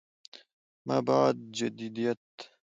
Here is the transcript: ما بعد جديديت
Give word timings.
ما 0.85 0.99
بعد 1.01 1.35
جديديت 1.51 2.25